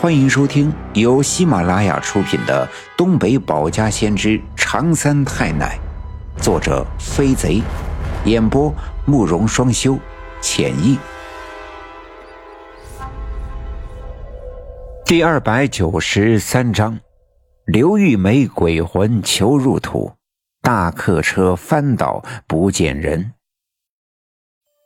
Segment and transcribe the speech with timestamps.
[0.00, 2.66] 欢迎收听由喜马拉雅出品的
[2.96, 5.78] 《东北保家先知长三太奶》，
[6.42, 7.60] 作者飞贼，
[8.24, 8.74] 演播
[9.04, 9.98] 慕容双修，
[10.40, 10.98] 浅意。
[15.04, 16.98] 第二百九十三章：
[17.66, 20.10] 刘玉梅鬼魂求入土，
[20.62, 23.32] 大客车翻倒不见人。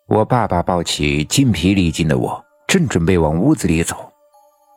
[0.09, 4.11] 我爸爸抱起筋疲力尽的我，正准备往屋子里走。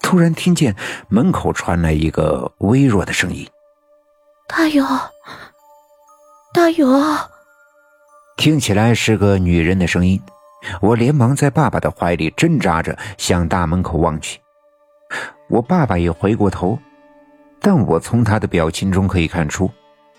[0.02, 0.76] 突然听见
[1.10, 3.48] 门口传来一个微弱的声音
[4.48, 4.86] ：“大勇，
[6.54, 6.88] 大勇。”
[8.38, 10.22] 听起来是个女人的声音。
[10.82, 14.40] 我连忙在爸爸的怀里挣扎着向大门口望去。
[15.50, 16.78] 我爸爸也回过头，
[17.62, 19.70] 但我从他的表情中可以看出，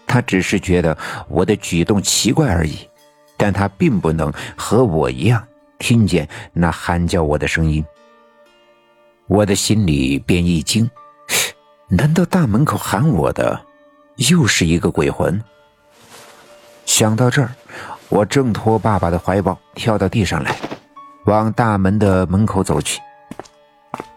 [0.06, 0.96] 他只是觉得
[1.28, 2.88] 我的举动奇怪而已，
[3.36, 5.46] 但他并不能和我一样
[5.78, 7.84] 听见那喊叫我的声音。
[9.28, 10.90] 我的心里便一惊，
[11.86, 13.60] 难道大门口喊我的
[14.16, 15.38] 又是一个鬼魂？
[16.86, 17.50] 想到这儿，
[18.08, 20.56] 我挣脱爸爸的怀抱，跳到地上来，
[21.26, 22.98] 往大门的门口走去。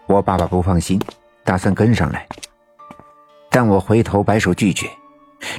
[0.08, 0.98] 我爸爸不放心，
[1.44, 2.26] 打算跟上来，
[3.50, 4.90] 但我回头摆手拒绝。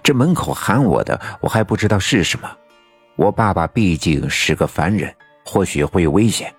[0.03, 2.51] 这门口喊我的，我还不知道是什么。
[3.17, 6.51] 我爸爸毕竟是个凡人，或许会有危险。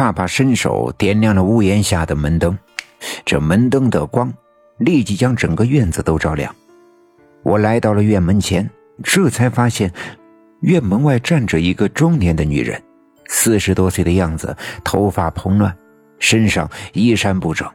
[0.00, 2.58] 爸爸伸手点亮了屋檐下的门灯，
[3.22, 4.32] 这门灯的光
[4.78, 6.56] 立即将整个院子都照亮。
[7.42, 8.70] 我来到了院门前，
[9.04, 9.92] 这才发现
[10.62, 12.82] 院门外站着一个中年的女人，
[13.28, 15.76] 四十多岁的样子，头发蓬乱，
[16.18, 17.70] 身上衣衫不整，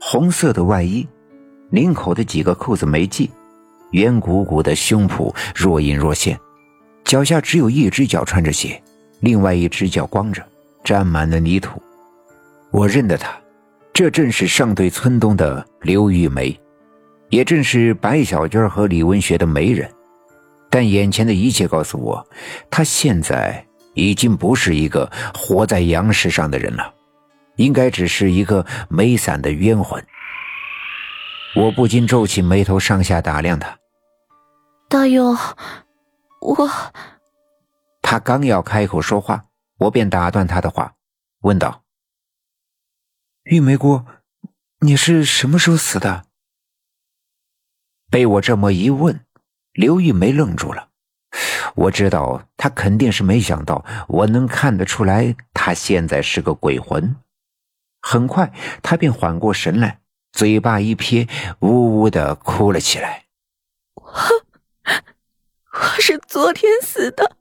[0.00, 1.06] 红色的外衣，
[1.68, 3.30] 领口的几个扣子没系，
[3.90, 6.40] 圆鼓鼓的胸脯若隐若现，
[7.04, 8.82] 脚下只有一只脚穿着鞋，
[9.20, 10.42] 另外一只脚光着。
[10.84, 11.82] 沾满了泥土，
[12.70, 13.32] 我认得她，
[13.92, 16.58] 这正是上对村东的刘玉梅，
[17.28, 19.90] 也正是白小娟和李文学的媒人。
[20.68, 22.26] 但眼前的一切告诉我，
[22.70, 26.92] 她现在已经不是一个活在阳世上的人了，
[27.56, 30.02] 应该只是一个没散的冤魂。
[31.54, 33.76] 我不禁皱起眉头，上下打量她。
[34.88, 35.36] 大勇，
[36.40, 36.68] 我……
[38.00, 39.44] 他刚要开口说话。
[39.82, 40.94] 我便打断他的话，
[41.40, 41.82] 问道
[43.44, 44.04] ：“玉梅姑，
[44.80, 46.26] 你是什么时候死的？”
[48.08, 49.24] 被我这么一问，
[49.72, 50.90] 刘玉梅愣住了。
[51.74, 57.16] 我知道她肯定是没想到我能看得出来，她现在是个鬼魂。
[58.00, 60.00] 很快，她便缓过神来，
[60.30, 61.26] 嘴巴一撇，
[61.60, 63.24] 呜呜的哭了起来
[63.94, 64.04] ：“我，
[65.74, 67.36] 我是昨天死的。”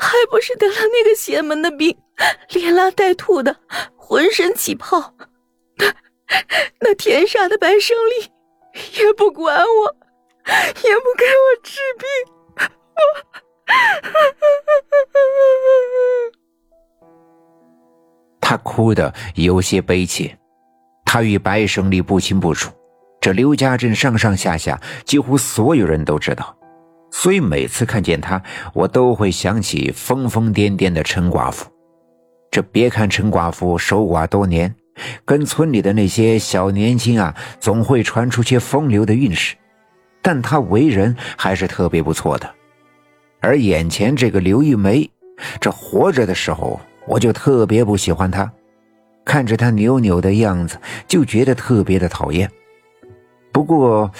[0.00, 1.94] 还不是得了那个邪门的病，
[2.54, 3.54] 连拉带吐的，
[3.96, 5.12] 浑身起泡。
[5.76, 5.94] 那
[6.80, 8.14] 那天杀的白胜利
[8.98, 9.94] 也不管我，
[10.46, 12.08] 也不给我治病。
[12.96, 13.00] 我，
[18.40, 20.38] 他哭得有些悲切。
[21.04, 22.72] 他与白胜利不清不楚，
[23.20, 26.56] 这刘家镇上上下下几乎所有人都知道。
[27.10, 28.40] 所以每次看见他，
[28.72, 31.68] 我都会想起疯疯癫癫的陈寡妇。
[32.50, 34.74] 这别看陈寡妇守寡多年，
[35.24, 39.56] 跟村里的那些小年轻啊，总会传出些风流的韵事，
[40.22, 42.48] 但她为人还是特别不错的。
[43.40, 45.10] 而眼前这个刘玉梅，
[45.60, 48.50] 这活着的时候我就特别不喜欢她，
[49.24, 50.78] 看着她扭扭的样子，
[51.08, 52.48] 就觉得特别的讨厌。
[53.52, 54.10] 不过。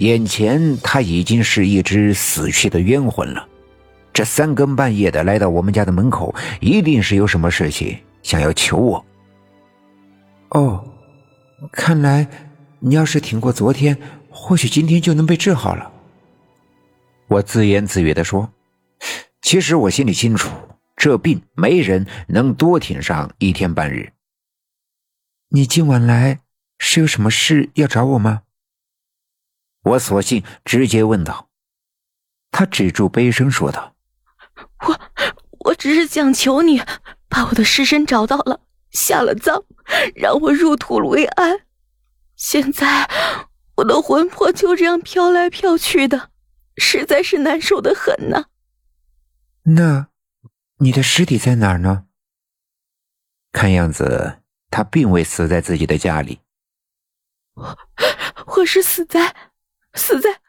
[0.00, 3.46] 眼前他已经是一只死去的冤魂了，
[4.14, 9.04] 这三更半夜的来到我们家的门口，一定是有什么事情想要求我。
[10.52, 10.82] 哦，
[11.70, 12.26] 看来
[12.78, 13.94] 你要是挺过昨天，
[14.30, 15.92] 或许今天就能被治好了。
[17.28, 18.50] 我自言自语的说
[19.42, 20.50] ：“其实我心里清楚，
[20.96, 24.10] 这病没人能多挺上一天半日。”
[25.52, 26.38] 你今晚来
[26.78, 28.44] 是有什么事要找我吗？
[29.82, 31.48] 我索性直接问道
[32.52, 33.96] ：“他止住悲声，说道
[34.86, 35.00] ：‘我
[35.60, 36.82] 我只是想求你，
[37.28, 38.60] 把我的尸身找到了，
[38.90, 39.64] 下了葬，
[40.14, 41.62] 让我入土为安。
[42.36, 43.08] 现在
[43.76, 46.30] 我的魂魄就这样飘来飘去的，
[46.76, 48.46] 实在是难受的很呢。’
[49.76, 50.08] 那
[50.78, 52.04] 你的尸体在哪儿呢？
[53.52, 56.40] 看样子他并未死在自己的家里。
[57.54, 57.78] 我
[58.56, 59.34] 我是死在……”
[59.94, 60.40] 死在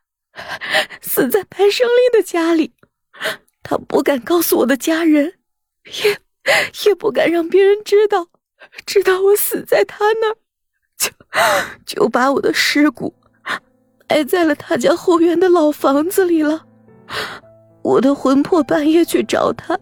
[1.02, 2.74] 死在白胜利的家里，
[3.64, 5.34] 他不敢告诉我的家人，
[6.04, 6.20] 也
[6.86, 8.28] 也不敢让别人知道
[8.86, 10.38] 知道我死在他那儿，
[10.98, 11.10] 就
[11.86, 13.14] 就把我的尸骨
[14.08, 16.66] 埋在了他家后院的老房子里了。
[17.82, 19.78] 我的魂魄半夜去找他，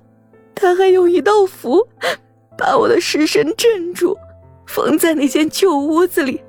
[0.55, 1.85] 他还用一道符
[2.57, 4.17] 把我的尸身镇住，
[4.65, 6.41] 封在那间旧屋子里，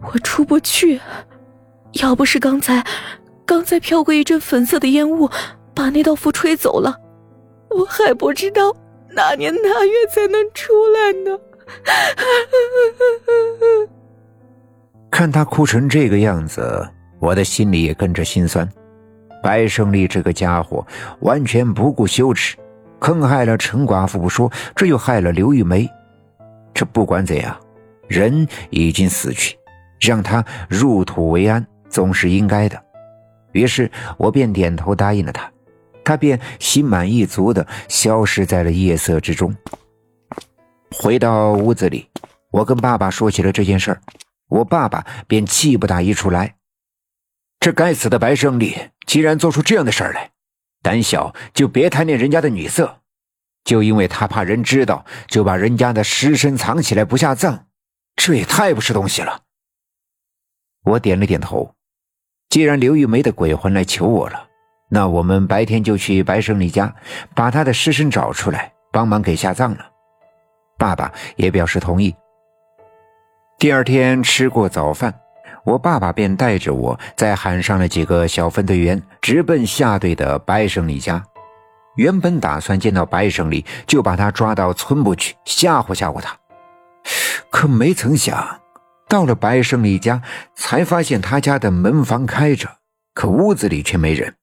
[0.00, 1.00] 我出不去。
[1.94, 2.84] 要不是刚才，
[3.46, 5.28] 刚才飘过一阵粉色的烟雾，
[5.74, 6.94] 把那道符吹走了，
[7.70, 8.74] 我还不知道
[9.10, 11.38] 哪年哪月才能出来呢。
[15.10, 16.88] 看他哭成这个样子，
[17.18, 18.68] 我的心里也跟着心酸。
[19.42, 20.86] 白胜利这个家伙
[21.20, 22.56] 完全不顾羞耻，
[22.98, 25.88] 坑害了陈寡妇不说，这又害了刘玉梅。
[26.74, 27.56] 这不管怎样，
[28.08, 29.56] 人已经死去，
[30.00, 31.64] 让他入土为安。
[31.88, 32.82] 总是应该的，
[33.52, 35.50] 于是我便点头答应了他，
[36.04, 39.54] 他便心满意足的消失在了夜色之中。
[40.90, 42.08] 回到屋子里，
[42.50, 44.00] 我跟爸爸说起了这件事儿，
[44.48, 46.56] 我爸爸便气不打一处来：
[47.60, 48.74] 这该死的白胜利
[49.06, 50.30] 竟然做出这样的事儿来，
[50.82, 53.00] 胆小就别贪恋人家的女色，
[53.64, 57.66] 就因为他怕人知道，就把人家的尸身藏起来不下葬，
[58.16, 59.42] 这也太不是东西了。
[60.84, 61.74] 我点了点头。
[62.50, 64.46] 既然刘玉梅的鬼魂来求我了，
[64.88, 66.94] 那我们白天就去白胜利家，
[67.34, 69.86] 把他的尸身找出来，帮忙给下葬了。
[70.78, 72.14] 爸爸也表示同意。
[73.58, 75.12] 第二天吃过早饭，
[75.64, 81.22] 我爸爸便带着我再喊上了几个小分队员，直奔下队的白胜利家。
[81.96, 86.34] 原本打算见到白胜利就把他抓到村部去吓唬吓唬他，
[87.50, 88.60] 可没曾想。
[89.08, 90.22] 到了白胜利家，
[90.54, 92.68] 才发现他家的门房开着，
[93.14, 94.37] 可屋子里却没人。